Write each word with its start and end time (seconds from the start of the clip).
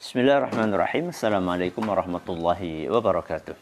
Bismillahirrahmanirrahim. 0.00 1.12
Assalamualaikum 1.12 1.84
warahmatullahi 1.84 2.88
wabarakatuh. 2.88 3.52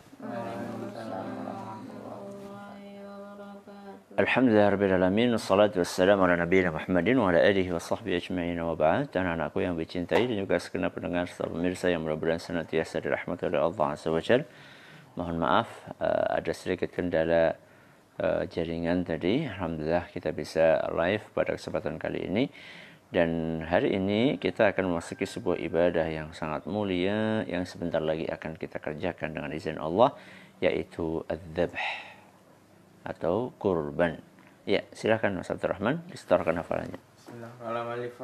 Alhamdulillah 4.15 4.71
Rabbil 4.71 5.35
wassalamu 5.35 6.31
ala 6.31 6.39
nabiyina 6.39 6.71
Muhammadin 6.71 7.19
Wa 7.19 7.35
ala 7.35 7.43
alihi 7.43 7.75
wa 7.75 7.83
sahbihi 7.83 8.23
ajma'in 8.23 8.55
wa 8.63 8.79
ba'd 8.79 9.11
Anak-anakku 9.19 9.67
yang 9.67 9.75
dicintai 9.75 10.31
dan 10.31 10.39
juga 10.39 10.63
segenap 10.63 10.95
pendengar 10.95 11.27
serta 11.27 11.51
pemirsa 11.51 11.91
yang 11.91 12.07
mudah-mudahan 12.07 12.39
senantiasa 12.39 13.03
dirahmati 13.03 13.51
oleh 13.51 13.59
Allah 13.59 13.99
Azza 13.99 14.15
wa 14.15 14.23
Jal 14.23 14.47
Mohon 15.19 15.37
maaf 15.43 15.67
uh, 15.99 16.39
ada 16.39 16.55
sedikit 16.55 16.95
kendala 16.95 17.59
uh, 18.23 18.47
jaringan 18.47 19.03
tadi 19.03 19.43
Alhamdulillah 19.43 20.07
kita 20.15 20.31
bisa 20.31 20.87
live 20.95 21.27
pada 21.35 21.59
kesempatan 21.59 21.99
kali 21.99 22.31
ini 22.31 22.47
dan 23.09 23.65
hari 23.65 23.97
ini 23.97 24.37
kita 24.37 24.69
akan 24.77 24.93
memasuki 24.93 25.25
sebuah 25.25 25.57
ibadah 25.65 26.05
yang 26.13 26.37
sangat 26.37 26.69
mulia 26.69 27.41
yang 27.49 27.65
sebentar 27.65 28.05
lagi 28.05 28.29
akan 28.29 28.53
kita 28.61 28.77
kerjakan 28.77 29.33
dengan 29.33 29.49
izin 29.57 29.81
Allah 29.81 30.13
yaitu 30.61 31.25
adzabh 31.25 31.73
atau 33.09 33.57
kurban. 33.57 34.21
Ya, 34.69 34.85
silakan 34.93 35.41
Mas 35.41 35.49
Abdul 35.49 35.73
Rahman 35.73 36.05
disetorkan 36.13 36.61
hafalannya. 36.61 37.01
Bismillahirrahmanirrahim. 37.17 38.21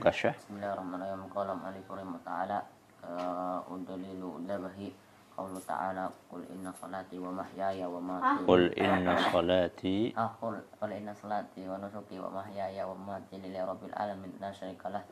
Kasyah. 0.00 0.32
Bismillahirrahmanirrahim. 0.40 1.28
Qala 1.28 1.52
Malik 1.52 1.84
ta'ala 2.24 2.64
udalilu 3.68 4.40
dzabahi 4.48 4.88
qawlu 5.36 5.60
ta'ala 5.68 6.08
qul 6.32 6.40
inna 6.48 6.72
salati 6.72 7.20
wa 7.20 7.28
mahyaya 7.28 7.84
wa 7.84 8.00
mamati 8.00 8.48
Qul 8.48 8.72
inna 8.72 9.14
salati 9.28 10.14
ah 10.16 10.32
qul 10.40 10.56
qul 10.80 10.88
inna 10.88 11.12
salati 11.12 11.68
wa 11.68 11.76
nusuki 11.76 12.16
wa 12.16 12.30
mahyaya 12.40 12.88
wa 12.88 12.94
mamati 12.96 13.36
lillahi 13.36 13.66
rabbil 13.68 13.92
alamin 13.98 14.32
la 14.40 14.48
syarikalah 14.48 15.04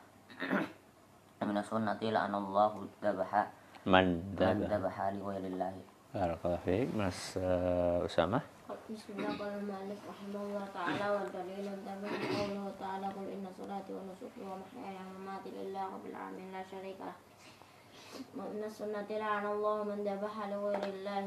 min 1.43 1.59
sunnati 1.61 2.09
la'anallahu 2.09 2.87
dzabaha 3.03 3.51
man 3.85 4.23
man 6.95 7.21
بسم 8.73 9.13
الله 9.17 9.33
قال 9.39 9.53
المؤلف 9.61 10.01
رحمه 10.09 10.41
الله 10.47 10.65
تعالى 10.75 11.07
والدليل 11.15 11.67
الدليل 11.77 12.21
قوله 12.39 12.65
تعالى 12.81 13.07
قل 13.07 13.27
إن 13.35 13.45
صلاتي 13.59 13.93
ونسكي 13.93 14.43
ومحياي 14.51 14.97
ومماتي 15.07 15.51
لله 15.51 15.85
رب 15.95 16.07
العالمين 16.07 16.53
لا 16.53 16.63
شريك 16.73 16.97
له 17.01 17.17
وإن 18.37 18.65
السنة 18.65 19.09
لعن 19.11 19.47
الله 19.47 19.77
من 19.85 19.99
ذبح 20.05 20.35
لغير 20.49 20.85
الله 20.85 21.23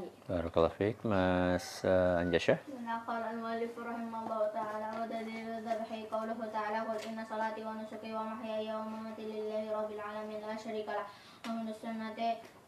fiik 0.78 0.98
Mas 1.06 1.86
uh, 1.86 2.22
Anjasyah. 2.22 2.58
هنا 2.66 2.96
قال 3.08 3.22
المؤلف 3.22 3.74
رحمه 3.78 4.20
الله 4.26 4.42
تعالى 4.58 4.88
ودليل 5.02 5.48
الذبح 5.62 5.90
قوله 6.12 6.40
تعالى 6.54 6.80
قل 6.90 6.98
إن 7.09 7.18
صلاتي 7.30 7.62
ونسكي 7.66 8.12
ومحياي 8.14 8.68
ومماتي 8.76 9.24
لله 9.26 9.64
رب 9.70 9.92
العالمين 9.92 10.42
لا 10.42 10.58
شريك 10.58 10.88
له 10.90 11.06
ومن 11.46 11.68
السنة 11.70 12.20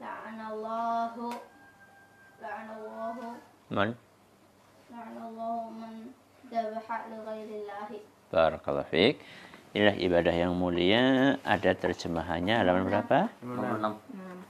لعن 0.01 0.39
الله 0.53 1.13
لعن 2.41 2.67
الله 2.77 3.17
Man 3.67 4.06
Barakallahu 8.33 8.89
fiik. 8.89 9.21
Inilah 9.77 9.93
ibadah 10.01 10.33
yang 10.33 10.57
mulia. 10.57 11.37
Ada 11.45 11.77
terjemahannya 11.77 12.57
halaman 12.57 12.89
berapa? 12.89 13.29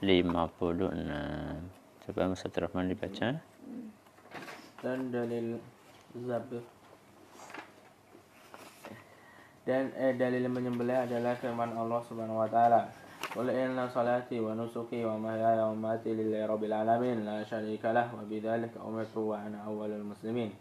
56. 0.00 2.08
Coba 2.08 2.32
Ustaz 2.32 2.56
Rahman 2.56 2.88
dibaca. 2.88 3.36
Dan 4.80 5.12
dalil 5.12 5.60
zabih 6.16 6.64
dan 9.68 9.92
eh, 10.00 10.16
dalil 10.16 10.48
menyembelih 10.48 11.04
adalah 11.04 11.36
firman 11.36 11.76
Allah 11.76 12.00
Subhanahu 12.08 12.40
wa 12.40 12.48
taala. 12.48 12.88
Qul 13.33 13.49
inna 13.49 13.89
salati 13.89 14.37
wa 14.37 14.53
nusuki 14.53 15.01
wa 15.01 15.17
mahyaya 15.17 15.65
wa 15.65 15.73
mamati 15.73 16.13
lillahi 16.13 16.45
rabbil 16.45 16.69
alamin 16.69 17.25
la 17.25 17.41
syarika 17.41 17.89
lah 17.89 18.05
wa 18.13 18.21
bidzalika 18.29 18.77
umirtu 18.83 19.33
wa 19.33 19.41
ana 19.41 19.65
awwalul 19.65 20.05
muslimin. 20.05 20.53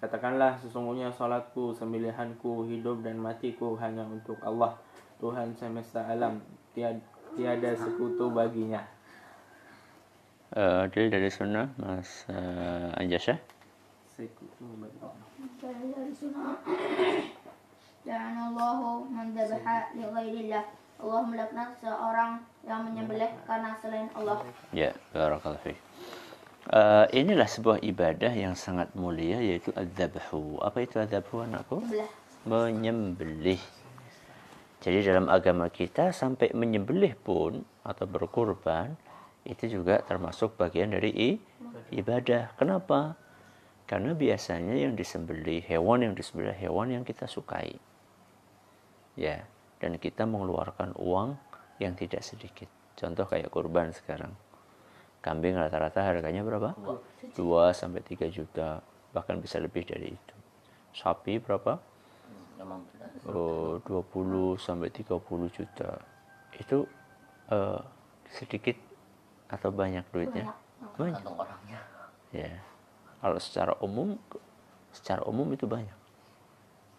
Katakanlah 0.00 0.56
sesungguhnya 0.60 1.12
salatku, 1.12 1.72
sembelihanku, 1.72 2.68
hidup 2.68 3.00
dan 3.00 3.16
matiku 3.20 3.76
hanya 3.80 4.04
untuk 4.04 4.36
Allah, 4.44 4.76
Tuhan 5.20 5.56
semesta 5.56 6.04
alam. 6.04 6.40
Tiada, 6.76 7.00
tiada 7.36 7.72
sekutu 7.76 8.28
baginya. 8.28 8.84
Uh, 10.56 10.88
dalil 10.92 11.10
dari 11.10 11.28
sunnah 11.32 11.72
Mas 11.80 12.24
uh, 12.28 12.92
Anjasyah. 13.00 13.40
Sekutu 14.04 14.64
baginya. 14.80 15.20
dari 15.60 16.12
sunnah 16.12 16.60
لعن 18.06 18.38
الله 18.38 18.80
من 19.10 19.34
ذبح 19.34 19.66
لغير 19.98 20.34
الله 20.46 20.64
Allah 21.01 21.23
melaknat 21.25 21.69
seorang 21.81 22.31
yang 22.63 22.85
menyembelih 22.85 23.33
karena 23.49 23.73
selain 23.81 24.07
Allah. 24.13 24.45
Ya, 24.69 24.93
barakallahu 25.11 25.61
fiik. 25.65 25.79
Uh, 26.69 27.09
inilah 27.09 27.49
sebuah 27.49 27.81
ibadah 27.81 28.29
yang 28.37 28.53
sangat 28.53 28.93
mulia 28.93 29.41
yaitu 29.41 29.73
adzabhu. 29.73 30.61
Apa 30.61 30.85
itu 30.85 31.01
adzabhu 31.01 31.41
anakku? 31.41 31.81
Belah. 31.89 32.11
Menyembelih. 32.45 33.61
Jadi 34.81 34.97
dalam 35.05 35.29
agama 35.29 35.69
kita 35.69 36.13
sampai 36.13 36.53
menyembelih 36.53 37.13
pun 37.17 37.65
atau 37.85 38.05
berkurban 38.05 38.93
itu 39.45 39.69
juga 39.69 40.01
termasuk 40.05 40.57
bagian 40.57 40.93
dari 40.93 41.09
i- 41.13 41.41
ibadah. 41.93 42.53
Kenapa? 42.57 43.17
Karena 43.89 44.13
biasanya 44.13 44.77
yang 44.77 44.93
disembelih 44.93 45.65
hewan 45.65 46.05
yang 46.05 46.13
disembelih 46.13 46.53
hewan 46.55 46.93
yang 46.93 47.03
kita 47.05 47.25
sukai. 47.25 47.77
Ya, 49.19 49.43
dan 49.81 49.97
kita 49.97 50.29
mengeluarkan 50.29 50.93
uang 51.01 51.33
yang 51.81 51.97
tidak 51.97 52.21
sedikit. 52.21 52.69
Contoh 52.93 53.25
kayak 53.25 53.49
kurban 53.49 53.89
sekarang. 53.89 54.29
Kambing 55.25 55.57
rata-rata 55.57 56.05
harganya 56.05 56.45
berapa? 56.45 56.77
2 57.33 57.33
sampai 57.73 58.05
3 58.05 58.29
juta, 58.29 58.85
bahkan 59.09 59.41
bisa 59.41 59.57
lebih 59.57 59.81
dari 59.89 60.13
itu. 60.13 60.35
Sapi 60.93 61.41
berapa? 61.41 61.81
15 62.61 63.01
Oh, 63.25 63.81
20 63.85 64.61
sampai 64.61 64.93
30 64.93 65.49
juta. 65.49 65.97
Itu 66.57 66.85
eh, 67.49 67.81
sedikit 68.29 68.77
atau 69.49 69.73
banyak 69.73 70.05
duitnya? 70.13 70.53
Banyak. 70.97 71.25
orangnya 71.25 71.79
Ya. 72.31 72.53
Kalau 73.21 73.37
secara 73.37 73.73
umum 73.81 74.17
secara 74.89 75.21
umum 75.25 75.45
itu 75.53 75.65
banyak. 75.69 75.97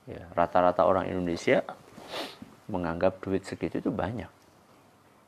Ya, 0.03 0.26
rata-rata 0.34 0.82
orang 0.82 1.06
Indonesia 1.06 1.62
menganggap 2.72 3.21
duit 3.21 3.44
segitu 3.44 3.84
itu 3.84 3.93
banyak. 3.93 4.33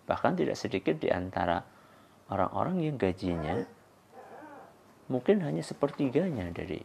Bahkan 0.09 0.41
tidak 0.41 0.57
sedikit 0.57 0.97
di 0.97 1.13
antara 1.13 1.61
orang-orang 2.33 2.89
yang 2.89 2.97
gajinya 2.97 3.61
mungkin 5.13 5.45
hanya 5.45 5.61
sepertiganya 5.61 6.49
dari 6.49 6.81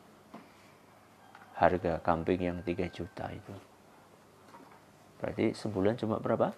harga 1.55 2.03
kambing 2.03 2.43
yang 2.43 2.59
3 2.59 2.91
juta 2.91 3.31
itu. 3.31 3.55
Berarti 5.19 5.51
sebulan 5.55 5.99
cuma 5.99 6.19
berapa? 6.19 6.51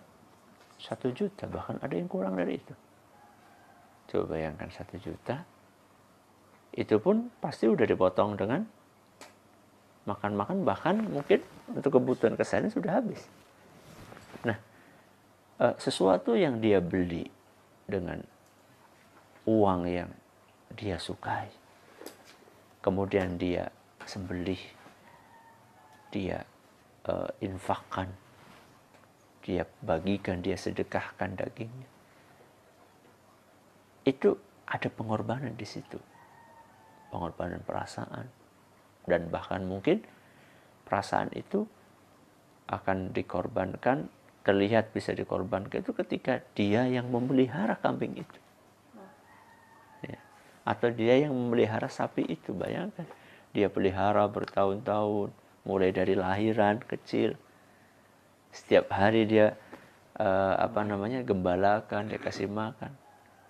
Satu 0.81 1.13
juta, 1.13 1.45
bahkan 1.45 1.77
ada 1.81 1.93
yang 1.93 2.09
kurang 2.09 2.37
dari 2.37 2.57
itu. 2.57 2.73
Coba 4.09 4.37
bayangkan 4.37 4.69
satu 4.73 4.97
juta, 4.97 5.45
itu 6.73 6.97
pun 6.97 7.29
pasti 7.41 7.69
udah 7.69 7.85
dipotong 7.85 8.37
dengan 8.37 8.65
makan-makan 10.05 10.65
bahkan 10.65 10.97
mungkin 10.97 11.45
untuk 11.69 12.01
kebutuhan 12.01 12.33
keseharian 12.33 12.73
sudah 12.73 13.01
habis. 13.01 13.21
Nah, 14.47 14.57
eh, 15.61 15.75
sesuatu 15.77 16.33
yang 16.35 16.59
dia 16.63 16.79
beli 16.79 17.27
dengan 17.85 18.23
uang 19.45 19.81
yang 19.89 20.11
dia 20.75 20.95
sukai, 20.95 21.51
kemudian 22.79 23.35
dia 23.35 23.67
sembelih, 24.07 24.61
dia 26.09 26.43
eh, 27.07 27.29
infakkan, 27.43 28.09
dia 29.41 29.65
bagikan, 29.81 30.39
dia 30.39 30.55
sedekahkan 30.55 31.33
dagingnya. 31.35 31.89
Itu 34.01 34.37
ada 34.65 34.87
pengorbanan 34.89 35.53
di 35.53 35.67
situ. 35.67 35.99
Pengorbanan 37.11 37.61
perasaan. 37.61 38.31
Dan 39.05 39.27
bahkan 39.27 39.65
mungkin 39.67 40.05
perasaan 40.87 41.33
itu 41.35 41.67
akan 42.71 43.11
dikorbankan 43.11 44.07
terlihat 44.41 44.89
bisa 44.89 45.13
dikorbankan 45.13 45.85
itu 45.85 45.93
ketika 45.93 46.41
dia 46.57 46.89
yang 46.89 47.09
memelihara 47.09 47.77
kambing 47.77 48.17
itu. 48.17 48.39
Ya. 50.01 50.17
atau 50.65 50.89
dia 50.89 51.21
yang 51.21 51.33
memelihara 51.33 51.85
sapi 51.85 52.25
itu 52.25 52.53
bayangkan. 52.57 53.05
Dia 53.53 53.69
pelihara 53.69 54.25
bertahun-tahun 54.25 55.29
mulai 55.61 55.93
dari 55.93 56.17
lahiran 56.17 56.81
kecil. 56.81 57.37
Setiap 58.49 58.89
hari 58.89 59.29
dia 59.29 59.53
uh, 60.17 60.57
apa 60.57 60.81
namanya 60.81 61.21
gembalakan 61.21 62.09
dia 62.09 62.17
kasih 62.17 62.49
makan. 62.49 62.89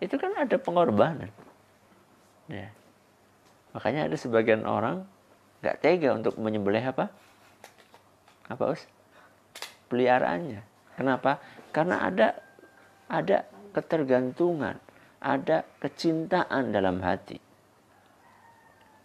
Itu 0.04 0.20
kan 0.20 0.36
ada 0.36 0.60
pengorbanan. 0.60 1.32
Ya. 2.52 2.68
Makanya 3.72 4.12
ada 4.12 4.18
sebagian 4.20 4.68
orang 4.68 5.08
nggak 5.64 5.80
tega 5.80 6.12
untuk 6.12 6.36
menyembelih 6.36 6.84
apa? 6.84 7.08
Apa 8.52 8.76
us? 8.76 8.84
Peliharaannya 9.88 10.71
kenapa? 11.02 11.42
Karena 11.74 12.06
ada 12.06 12.38
ada 13.10 13.44
ketergantungan 13.74 14.78
ada 15.22 15.62
kecintaan 15.78 16.74
dalam 16.74 16.98
hati. 17.06 17.38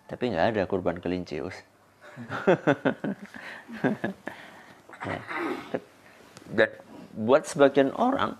Tapi 0.08 0.24
nggak 0.32 0.46
ada 0.56 0.62
kurban 0.64 0.98
kelinci 0.98 1.44
us. 1.44 1.56
Ya. 5.06 5.22
dan 6.50 6.70
buat 7.14 7.46
sebagian 7.46 7.94
orang 7.94 8.34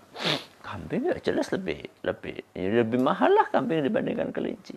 kambing 0.59 1.07
ya 1.07 1.15
jelas 1.23 1.47
lebih 1.55 1.87
lebih 2.03 2.43
ya 2.51 2.83
lebih 2.83 2.99
mahal 2.99 3.31
lah 3.31 3.47
kambing 3.53 3.87
dibandingkan 3.87 4.35
kelinci. 4.35 4.75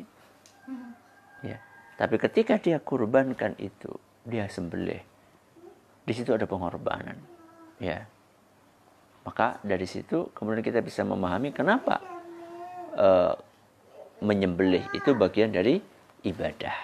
Ya. 1.43 1.59
Tapi 1.99 2.15
ketika 2.21 2.63
dia 2.63 2.79
kurbankan 2.79 3.59
itu 3.59 3.91
dia 4.23 4.47
sembelih. 4.47 5.03
Di 6.07 6.13
situ 6.15 6.31
ada 6.31 6.47
pengorbanan. 6.47 7.19
Ya 7.83 8.07
maka 9.31 9.63
dari 9.63 9.87
situ 9.87 10.35
kemudian 10.35 10.67
kita 10.67 10.83
bisa 10.83 11.07
memahami 11.07 11.55
kenapa 11.55 12.03
uh, 12.99 13.39
menyembelih 14.19 14.91
itu 14.91 15.15
bagian 15.15 15.55
dari 15.55 15.79
ibadah 16.27 16.75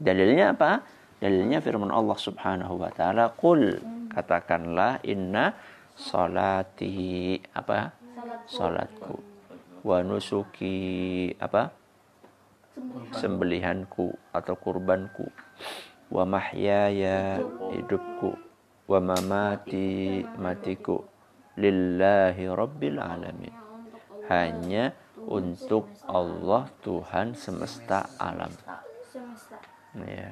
dalilnya 0.00 0.56
apa 0.56 0.80
Dalilnya 1.20 1.60
firman 1.60 1.92
Allah 1.92 2.16
Subhanahu 2.16 2.80
wa 2.80 2.88
taala, 2.88 3.28
"Qul 3.36 3.76
katakanlah 4.08 5.04
inna 5.04 5.52
salati 5.92 7.36
apa? 7.52 7.92
Salatku. 8.48 9.20
Wa 9.84 10.00
nusuki 10.00 11.28
apa? 11.36 11.76
Sembelihanku 13.12 14.32
atau 14.32 14.56
kurbanku. 14.56 15.28
Wa 16.08 16.24
mahyaya 16.24 17.44
hidupku. 17.76 18.40
Wa 18.88 18.98
mamati 19.04 20.24
matiku. 20.40 21.04
Lillahi 21.58 22.46
rabbil 22.46 22.98
alamin. 23.02 23.54
Hanya 24.30 24.94
untuk 25.26 25.90
Allah 26.06 26.70
Tuhan 26.86 27.34
semesta 27.34 28.06
alam. 28.20 28.52
Ya. 30.06 30.30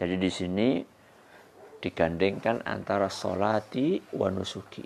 Jadi 0.00 0.16
di 0.16 0.30
sini 0.32 0.68
digandengkan 1.84 2.64
antara 2.64 3.12
solati 3.12 4.00
wa 4.16 4.32
nusuki. 4.32 4.84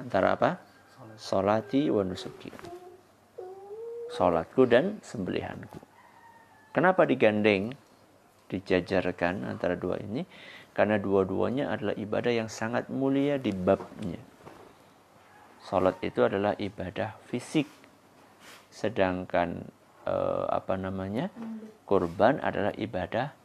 Antara 0.00 0.32
apa? 0.32 0.50
Solati 1.20 1.92
wa 1.92 2.00
nusuki. 2.04 2.48
Solatku 4.08 4.64
dan 4.64 5.04
sembelihanku. 5.04 5.80
Kenapa 6.72 7.04
digandeng? 7.04 7.76
Dijajarkan 8.48 9.44
antara 9.44 9.76
dua 9.76 10.00
ini. 10.00 10.24
Karena 10.72 10.96
dua-duanya 10.96 11.74
adalah 11.74 11.92
ibadah 11.98 12.32
yang 12.32 12.48
sangat 12.48 12.88
mulia 12.88 13.36
di 13.36 13.52
babnya. 13.52 14.37
Salat 15.68 16.00
itu 16.00 16.24
adalah 16.24 16.56
ibadah 16.56 17.20
fisik. 17.28 17.68
Sedangkan 18.72 19.68
eh, 20.08 20.44
apa 20.48 20.80
namanya? 20.80 21.28
Kurban 21.84 22.40
adalah 22.40 22.72
ibadah 22.80 23.36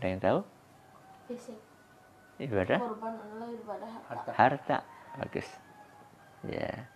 ada 0.00 0.06
yang 0.08 0.20
tahu? 0.24 0.40
Fisik. 1.28 1.60
Ibadah? 2.40 2.80
Korban 2.80 3.12
adalah 3.12 3.48
ibadah 3.52 3.90
harta. 4.08 4.30
Harta. 4.32 4.78
Bagus. 5.20 5.48
Ya. 6.48 6.88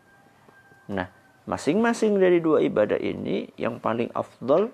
Nah, 0.88 1.12
masing-masing 1.44 2.16
dari 2.16 2.40
dua 2.40 2.64
ibadah 2.64 2.96
ini 2.96 3.52
yang 3.60 3.76
paling 3.76 4.08
afdol 4.16 4.72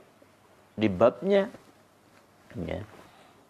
di 0.79 0.87
babnya. 0.87 1.51
Ya. 2.55 2.87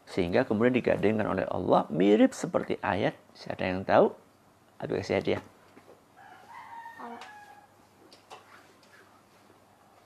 Sehingga 0.09 0.49
kemudian 0.49 0.73
digandengkan 0.73 1.29
oleh 1.29 1.45
Allah 1.53 1.85
mirip 1.93 2.33
seperti 2.33 2.81
ayat. 2.81 3.13
Siapa 3.37 3.61
yang 3.61 3.85
tahu? 3.85 4.17
Aku 4.81 4.97
kasih 4.97 5.21
hadiah. 5.21 5.45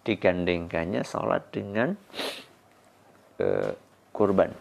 Digandengkannya 0.05 1.03
sholat 1.03 1.49
dengan 1.49 1.97
uh, 3.41 3.73
kurban. 4.13 4.53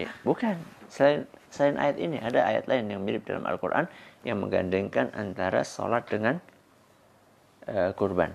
Ya, 0.00 0.08
bukan. 0.24 0.56
Selain, 0.88 1.28
selain 1.52 1.76
ayat 1.76 1.96
ini, 2.00 2.16
ada 2.16 2.48
ayat 2.48 2.64
lain 2.64 2.88
yang 2.88 3.00
mirip 3.04 3.28
dalam 3.28 3.44
Al-Quran 3.44 3.84
yang 4.24 4.40
menggandengkan 4.40 5.12
antara 5.12 5.62
sholat 5.62 6.08
dengan 6.08 6.40
uh, 7.68 7.92
kurban. 7.92 8.32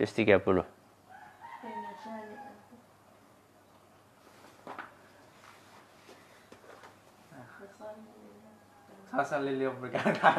Terus 0.00 0.12
30. 0.16 0.79
Sasa 9.10 9.42
lilio 9.42 9.74
berkata. 9.74 10.38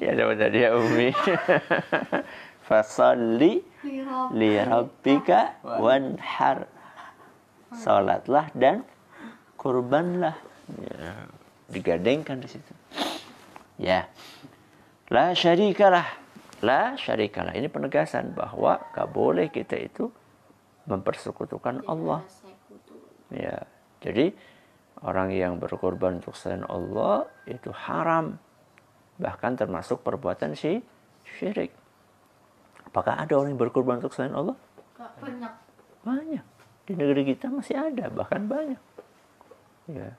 Ya 0.00 0.16
dapat 0.16 0.40
hadiah 0.40 0.72
Umi. 0.72 1.12
Fasalli 2.68 3.60
li 4.32 4.50
rabbika 4.56 5.60
wanhar. 5.60 6.64
Salatlah 7.76 8.48
dan 8.56 8.82
kurbanlah. 9.60 10.34
Ya, 10.80 11.28
digadengkan 11.68 12.40
di 12.40 12.48
situ. 12.48 12.72
Ya. 13.76 14.08
La 15.12 15.36
syarikalah. 15.36 16.08
La 16.64 16.96
syarikalah. 16.96 17.52
Ini 17.52 17.68
penegasan 17.68 18.32
bahwa 18.32 18.80
gak 18.96 19.08
boleh 19.12 19.52
kita 19.52 19.76
itu 19.76 20.08
mempersekutukan 20.88 21.84
Allah. 21.84 22.24
Ya. 23.28 23.68
Jadi 24.00 24.32
orang 25.00 25.32
yang 25.32 25.56
berkorban 25.56 26.20
untuk 26.20 26.36
selain 26.36 26.66
Allah 26.68 27.24
itu 27.48 27.72
haram 27.72 28.36
bahkan 29.20 29.52
termasuk 29.52 30.00
perbuatan 30.00 30.56
si 30.56 30.80
syirik. 31.36 31.72
Apakah 32.88 33.20
ada 33.20 33.36
orang 33.36 33.54
yang 33.54 33.60
berkorban 33.60 34.00
untuk 34.00 34.16
selain 34.16 34.34
Allah? 34.34 34.56
banyak. 35.20 35.54
Banyak. 36.02 36.44
Di 36.88 36.92
negeri 36.96 37.22
kita 37.28 37.52
masih 37.52 37.76
ada, 37.76 38.08
bahkan 38.10 38.48
banyak. 38.48 38.80
Ya. 39.86 40.16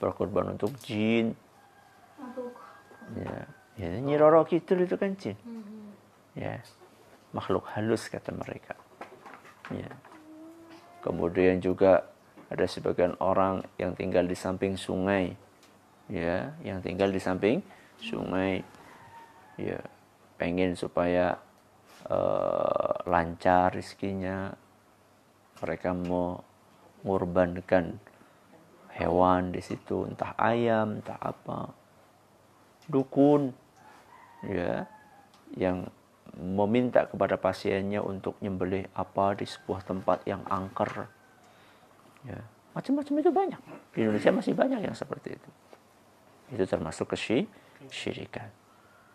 Berkorban 0.00 0.56
untuk 0.56 0.72
jin. 0.80 1.36
Ya. 3.14 3.46
Ya, 3.74 3.90
Nyi 3.98 4.14
Roro 4.14 4.46
Kidul 4.46 4.86
itu 4.86 4.96
kan 4.96 5.14
jin. 5.18 5.36
hmm. 5.44 5.92
Ya. 6.34 6.62
Makhluk 7.34 7.66
halus 7.74 8.06
kata 8.06 8.30
mereka. 8.34 8.78
Ya. 9.70 9.90
Kemudian 11.02 11.60
juga 11.60 12.13
ada 12.50 12.64
sebagian 12.68 13.16
orang 13.20 13.64
yang 13.80 13.96
tinggal 13.96 14.24
di 14.26 14.36
samping 14.36 14.76
sungai. 14.76 15.36
Ya, 16.04 16.52
yang 16.60 16.84
tinggal 16.84 17.08
di 17.08 17.16
samping 17.16 17.64
sungai 17.96 18.60
ya 19.56 19.78
pengen 20.36 20.74
supaya 20.74 21.38
uh, 22.10 22.94
lancar 23.06 23.72
rizkinya 23.72 24.50
mereka 25.62 25.94
mau 25.94 26.42
mengorbankan 27.06 27.96
hewan 28.94 29.54
di 29.54 29.62
situ 29.62 30.06
entah 30.08 30.34
ayam 30.38 30.98
entah 30.98 31.18
apa 31.20 31.70
dukun 32.90 33.54
ya 34.44 34.86
yang 35.54 35.86
meminta 36.34 37.06
kepada 37.06 37.38
pasiennya 37.38 38.02
untuk 38.02 38.34
nyembelih 38.42 38.90
apa 38.90 39.38
di 39.38 39.46
sebuah 39.46 39.86
tempat 39.86 40.26
yang 40.26 40.42
angker 40.50 41.06
ya 42.24 42.40
macam-macam 42.74 43.14
itu 43.22 43.30
banyak 43.30 43.60
di 43.94 43.98
Indonesia 44.02 44.30
masih 44.34 44.52
banyak 44.56 44.80
yang 44.82 44.96
seperti 44.96 45.38
itu 45.38 45.50
itu 46.52 46.64
termasuk 46.68 47.14
kesy 47.16 47.48
syirikan. 47.88 48.48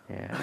Ya. 0.10 0.34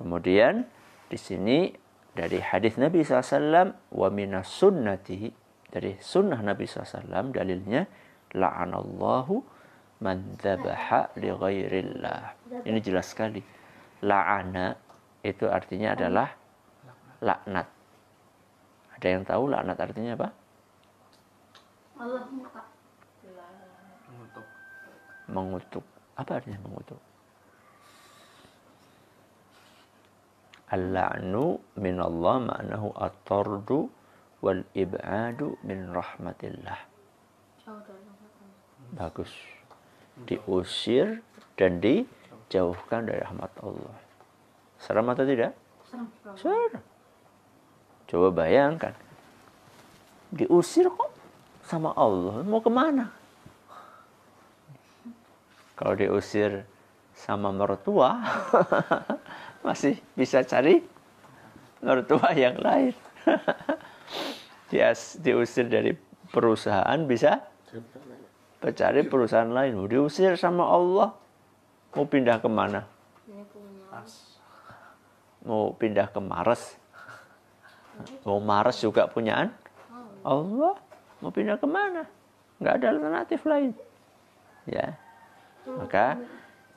Kemudian 0.00 0.64
di 1.08 1.18
sini 1.20 1.72
dari 2.16 2.40
hadis 2.40 2.80
Nabi 2.80 3.04
SAW 3.04 3.76
wa 3.92 4.08
sunnati 4.40 5.28
dari 5.68 5.96
sunnah 6.00 6.40
Nabi 6.40 6.64
SAW 6.64 7.32
dalilnya 7.32 7.84
la'anallahu 8.32 9.34
man 10.00 10.36
dzabaha 10.40 11.12
li 11.20 11.28
ghairillah. 11.28 12.20
Ini 12.64 12.78
jelas 12.80 13.12
sekali. 13.12 13.40
La'ana 14.04 14.76
itu 15.24 15.48
artinya 15.48 15.96
adalah 15.96 16.28
laknat. 17.20 17.68
Ada 18.96 19.06
yang 19.08 19.22
tahu 19.24 19.52
laknat 19.52 19.78
artinya 19.80 20.12
apa? 20.16 20.28
Allah 21.96 22.24
murka. 22.28 22.62
Mengutuk. 24.06 24.46
Mengutuk. 25.26 25.84
Apa 26.16 26.40
artinya 26.40 26.60
mengutuk? 26.60 27.00
Al-la'nu 30.66 31.62
min 31.78 31.96
Allah 32.02 32.36
ma'nahu 32.42 32.90
at-tardu 32.98 33.88
wal 34.44 34.62
ib'adu 34.76 35.56
min 35.64 35.88
rahmatillah. 35.94 36.80
Bagus. 38.96 39.32
Diusir 40.26 41.20
dan 41.56 41.80
dijauhkan 41.80 43.08
dari 43.08 43.24
rahmat 43.24 43.52
Allah. 43.62 43.96
Seram 44.76 45.08
atau 45.08 45.24
tidak? 45.24 45.56
Seram. 46.36 46.82
Coba 48.06 48.28
bayangkan. 48.30 48.94
Diusir 50.30 50.90
kok 50.92 51.15
sama 51.66 51.90
Allah. 51.98 52.46
Mau 52.46 52.62
ke 52.62 52.70
mana? 52.70 53.10
Kalau 55.76 55.92
diusir 55.98 56.64
sama 57.12 57.52
mertua, 57.52 58.16
masih 59.66 59.98
bisa 60.16 60.40
cari 60.46 60.80
mertua 61.82 62.32
yang 62.32 62.56
lain. 62.62 62.94
Dia 64.70 64.94
diusir 65.20 65.68
dari 65.68 65.92
perusahaan 66.30 66.98
bisa 67.04 67.44
cari 68.72 69.04
perusahaan 69.04 69.50
lain. 69.50 69.76
Diusir 69.90 70.38
sama 70.40 70.64
Allah, 70.64 71.12
mau 71.92 72.06
pindah 72.08 72.40
ke 72.40 72.48
mana? 72.48 72.88
Mau 75.46 75.70
pindah 75.78 76.10
ke 76.10 76.18
Mars? 76.18 76.74
Mau 78.26 78.42
Mars 78.42 78.82
juga 78.82 79.06
punyaan? 79.06 79.54
Allah. 80.26 80.85
Mau 81.26 81.34
pindah 81.34 81.58
ke 81.58 81.66
mana? 81.66 82.06
Nggak 82.62 82.74
ada 82.78 82.86
alternatif 82.94 83.40
lain. 83.50 83.74
Ya. 84.62 84.94
Maka 85.66 86.22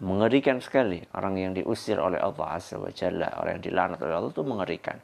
mengerikan 0.01 0.57
sekali 0.57 1.05
orang 1.13 1.37
yang 1.37 1.51
diusir 1.53 2.01
oleh 2.01 2.17
Allah 2.17 2.57
Azza 2.57 2.81
wa 2.81 2.89
Jalla, 2.89 3.29
orang 3.37 3.61
yang 3.61 3.69
dilanat 3.69 4.01
oleh 4.01 4.17
Allah 4.17 4.33
itu 4.33 4.41
mengerikan. 4.41 4.97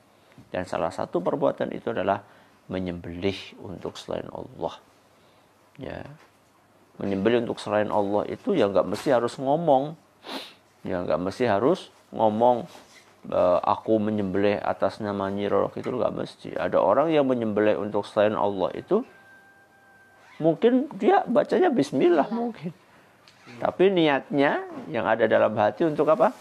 Dan 0.49 0.65
salah 0.65 0.89
satu 0.89 1.21
perbuatan 1.21 1.69
itu 1.77 1.93
adalah 1.93 2.25
menyembelih 2.73 3.61
untuk 3.61 4.01
selain 4.01 4.25
Allah. 4.33 4.81
Ya. 5.77 6.01
Menyembelih 6.97 7.45
untuk 7.45 7.61
selain 7.61 7.93
Allah 7.93 8.25
itu 8.25 8.57
ya 8.57 8.65
nggak 8.65 8.89
mesti 8.89 9.13
harus 9.13 9.37
ngomong. 9.37 9.93
Ya 10.81 11.05
nggak 11.05 11.21
mesti 11.21 11.45
harus 11.45 11.93
ngomong 12.09 12.65
"Eh, 13.29 13.59
aku 13.61 14.01
menyembelih 14.01 14.57
atas 14.57 14.97
nama 15.05 15.29
Nyi 15.29 15.53
itu 15.53 15.89
nggak 15.93 16.13
mesti. 16.17 16.57
Ada 16.57 16.81
orang 16.81 17.13
yang 17.13 17.29
menyembelih 17.29 17.77
untuk 17.77 18.09
selain 18.09 18.33
Allah 18.33 18.73
itu 18.73 19.05
mungkin 20.41 20.91
dia 20.97 21.23
bacanya 21.27 21.69
Bismillah 21.71 22.29
mungkin. 22.31 22.71
Tapi 23.61 23.93
niatnya 23.93 24.65
yang 24.89 25.05
ada 25.05 25.29
dalam 25.29 25.53
hati 25.55 25.85
untuk 25.85 26.09
apa? 26.09 26.33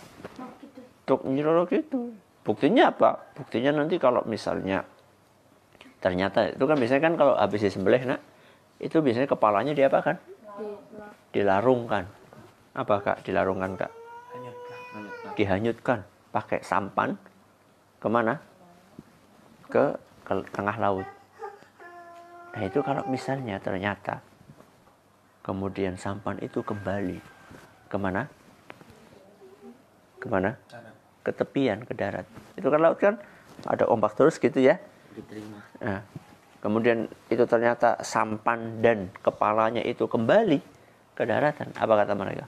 Untuk 1.04 1.20
Nyi 1.28 1.44
Roro 1.44 1.68
itu. 1.68 2.16
Buktinya 2.44 2.92
apa? 2.92 3.20
Buktinya 3.36 3.72
nanti 3.76 4.00
kalau 4.00 4.24
misalnya 4.24 4.84
ternyata 6.00 6.52
itu 6.52 6.64
kan 6.68 6.76
biasanya 6.76 7.02
kan 7.02 7.14
kalau 7.16 7.32
habis 7.36 7.64
disembelih 7.64 8.04
nak 8.04 8.20
itu 8.80 9.00
biasanya 9.00 9.28
kepalanya 9.28 9.72
diapakan? 9.72 10.16
Di 11.32 11.40
Dilarungkan. 11.40 12.04
Apa 12.74 12.94
kak? 13.00 13.16
Dilarungkan 13.24 13.78
kak? 13.78 13.92
dihanyutkan 15.34 16.06
pakai 16.30 16.62
sampan 16.62 17.18
ke 17.98 18.06
mana 18.06 18.38
ke, 19.66 19.98
ke 20.22 20.32
tengah 20.54 20.76
laut 20.78 21.06
nah 22.54 22.62
itu 22.62 22.78
kalau 22.86 23.02
misalnya 23.10 23.58
ternyata 23.58 24.22
kemudian 25.44 26.00
sampan 26.00 26.40
itu 26.40 26.64
kembali 26.64 27.20
ke 27.92 27.96
mana? 28.00 28.26
Ke 30.16 30.26
mana? 30.32 30.56
Ke 31.20 31.30
tepian 31.30 31.84
ke 31.84 31.92
darat. 31.92 32.24
Itu 32.56 32.72
kan 32.72 32.80
laut 32.80 32.96
kan 32.96 33.20
ada 33.68 33.84
ombak 33.86 34.16
terus 34.16 34.40
gitu 34.40 34.56
ya. 34.58 34.80
Diterima. 35.12 35.60
Nah, 35.84 36.00
kemudian 36.64 37.06
itu 37.28 37.44
ternyata 37.44 38.00
sampan 38.00 38.80
dan 38.80 39.12
kepalanya 39.20 39.84
itu 39.84 40.08
kembali 40.08 40.58
ke 41.12 41.22
daratan. 41.28 41.70
Apa 41.76 41.92
kata 42.02 42.12
mereka? 42.16 42.46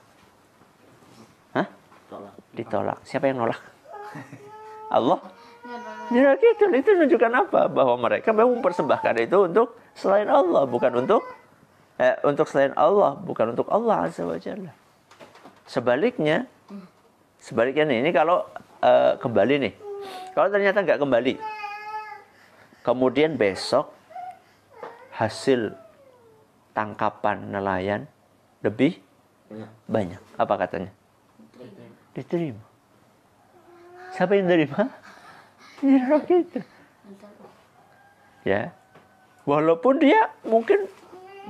Hah? 1.53 1.67
tolak 2.09 2.35
ditolak. 2.57 2.99
Siapa 3.05 3.29
yang 3.29 3.45
nolak? 3.45 3.61
Allah. 4.97 5.21
Ya, 6.13 6.39
gitu. 6.39 6.71
Itu 6.71 6.89
menunjukkan 6.95 7.33
apa? 7.35 7.61
Bahwa 7.67 7.95
mereka 7.99 8.31
memang 8.31 8.63
mempersembahkan 8.63 9.15
itu 9.27 9.39
untuk 9.51 9.75
selain 9.97 10.31
Allah, 10.31 10.63
bukan 10.69 10.93
untuk 11.03 11.23
eh, 11.99 12.15
untuk 12.23 12.47
selain 12.47 12.71
Allah, 12.79 13.19
bukan 13.19 13.57
untuk 13.57 13.67
Allah 13.73 14.07
Azza 14.07 14.23
wa 14.23 14.39
Jalla. 14.39 14.71
Sebaliknya, 15.67 16.47
sebaliknya 17.43 17.85
nih, 17.91 17.99
ini 18.07 18.11
kalau 18.15 18.47
eh, 18.85 19.19
kembali 19.19 19.55
nih, 19.67 19.75
kalau 20.31 20.49
ternyata 20.53 20.79
nggak 20.87 21.01
kembali, 21.03 21.35
kemudian 22.87 23.35
besok 23.35 23.91
hasil 25.17 25.75
tangkapan 26.77 27.51
nelayan 27.51 28.05
lebih 28.63 29.01
banyak 29.49 29.71
banyak. 29.89 30.23
Apa 30.37 30.55
katanya? 30.61 30.91
Diterima. 32.13 32.63
Siapa 34.15 34.33
yang 34.37 34.49
terima? 34.49 35.06
Ya 35.85 36.17
gitu. 36.25 36.61
Ya. 38.47 38.63
Walaupun 39.45 40.01
dia 40.03 40.33
mungkin 40.43 40.89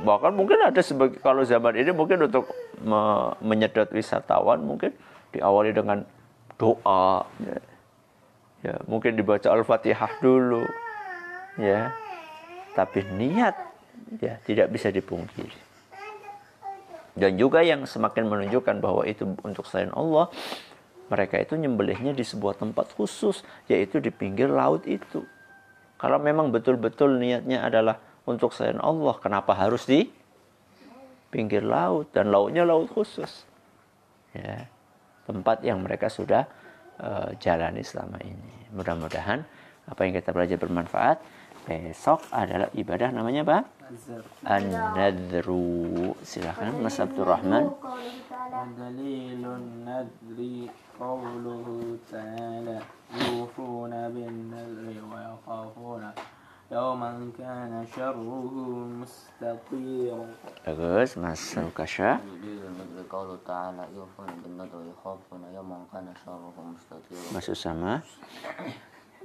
bahkan 0.04 0.34
mungkin 0.36 0.60
ada 0.60 0.84
sebagai 0.84 1.16
kalau 1.24 1.40
zaman 1.40 1.72
ini 1.80 1.88
mungkin 1.88 2.28
untuk 2.28 2.52
me- 2.84 3.32
menyedot 3.40 3.88
wisatawan 3.88 4.60
mungkin 4.60 4.92
diawali 5.32 5.72
dengan 5.72 6.04
doa 6.60 7.24
ya. 7.40 7.58
ya 8.60 8.74
mungkin 8.84 9.16
dibaca 9.16 9.48
al-fatihah 9.48 10.20
dulu 10.20 10.68
ya 11.56 11.96
tapi 12.76 13.08
niat 13.08 13.56
ya 14.20 14.36
tidak 14.44 14.68
bisa 14.68 14.92
dipungkiri 14.92 15.64
dan 17.16 17.40
juga 17.40 17.64
yang 17.64 17.88
semakin 17.88 18.28
menunjukkan 18.28 18.76
bahwa 18.84 19.08
itu 19.08 19.24
untuk 19.40 19.64
selain 19.64 19.88
Allah, 19.96 20.28
mereka 21.06 21.38
itu 21.38 21.54
nyembelihnya 21.54 22.12
di 22.12 22.26
sebuah 22.26 22.58
tempat 22.58 22.94
khusus, 22.98 23.46
yaitu 23.70 24.02
di 24.02 24.10
pinggir 24.10 24.50
laut 24.50 24.82
itu. 24.90 25.22
Kalau 25.96 26.18
memang 26.20 26.50
betul-betul 26.52 27.16
niatnya 27.16 27.62
adalah 27.62 27.96
untuk 28.26 28.50
selain 28.52 28.82
Allah, 28.82 29.14
kenapa 29.22 29.54
harus 29.54 29.86
di 29.86 30.10
pinggir 31.30 31.62
laut 31.62 32.10
dan 32.10 32.28
lautnya 32.28 32.66
laut 32.66 32.90
khusus? 32.90 33.46
Ya, 34.34 34.68
tempat 35.24 35.62
yang 35.62 35.80
mereka 35.80 36.10
sudah 36.10 36.44
eh, 37.00 37.30
jalani 37.38 37.80
selama 37.86 38.18
ini. 38.20 38.74
Mudah-mudahan 38.74 39.40
apa 39.86 40.00
yang 40.04 40.12
kita 40.18 40.34
belajar 40.34 40.58
bermanfaat 40.58 41.22
besok 41.66 42.22
adalah 42.30 42.70
ibadah 42.78 43.10
namanya 43.10 43.42
apa? 43.42 43.58
An-Nadru. 44.46 46.14
Silakan 46.22 46.82
Mas 46.82 47.02
Abdurrahman. 47.02 47.74
Dalilun 48.78 49.82
nadri 49.82 50.70
qawluhu 50.94 51.98
ta'ala 52.06 52.78
yufuna 53.14 54.06
bin 54.14 54.48
nadri 54.48 54.96
wa 55.02 55.18
yaqafuna 55.18 56.14
yawman 56.70 57.30
kana 57.34 57.82
syarruhu 57.90 59.02
mustatir. 59.02 60.14
Bagus, 60.62 61.18
Mas 61.18 61.42
Lukasya. 61.58 62.22
Dalilun 62.22 63.06
qawluhu 63.10 63.42
ta'ala 63.42 63.86
yufuna 63.90 64.34
bin 64.40 64.54
nadri 64.54 64.94
wa 64.94 65.18
yawman 65.50 65.82
kana 65.90 66.14
syarruhu. 66.22 66.74
Masuk 67.34 67.58
sama. 67.58 68.02